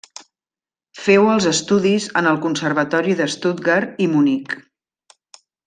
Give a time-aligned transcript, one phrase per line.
[1.01, 4.57] Féu els estudis en el Conservatori de Stuttgart i Munic.